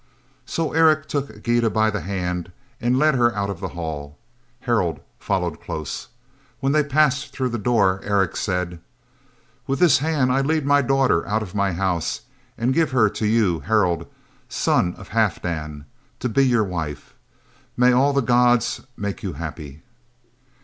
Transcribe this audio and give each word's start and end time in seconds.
So 0.47 0.73
Eric 0.73 1.07
took 1.07 1.43
Gyda 1.43 1.69
by 1.69 1.91
the 1.91 2.01
hand 2.01 2.51
and 2.81 2.97
led 2.97 3.13
her 3.13 3.35
out 3.35 3.51
of 3.51 3.59
the 3.59 3.67
hall. 3.77 4.17
Harald 4.61 4.99
followed 5.19 5.61
close. 5.61 6.07
When 6.59 6.71
they 6.71 6.83
passed 6.83 7.31
through 7.31 7.49
the 7.49 7.59
door 7.59 8.01
Eric 8.03 8.35
said: 8.35 8.79
"With 9.67 9.77
this 9.77 9.99
hand 9.99 10.31
I 10.31 10.41
lead 10.41 10.65
my 10.65 10.81
daughter 10.81 11.23
out 11.27 11.43
of 11.43 11.53
my 11.53 11.73
house 11.73 12.21
and 12.57 12.73
give 12.73 12.89
her 12.89 13.09
to 13.09 13.27
you, 13.27 13.59
Harald, 13.59 14.07
son 14.49 14.95
of 14.95 15.09
Halfdan, 15.09 15.85
to 16.19 16.27
be 16.27 16.47
your 16.47 16.63
wife. 16.63 17.13
May 17.77 17.91
all 17.91 18.11
the 18.11 18.21
gods 18.21 18.81
make 18.97 19.21
you 19.21 19.33
happy!" 19.33 19.83